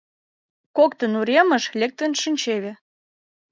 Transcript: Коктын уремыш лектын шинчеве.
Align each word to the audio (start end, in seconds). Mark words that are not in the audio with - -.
Коктын 0.77 1.13
уремыш 1.19 1.63
лектын 1.79 2.11
шинчеве. 2.21 2.71